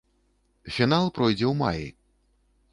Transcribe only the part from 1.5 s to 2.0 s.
ў маі.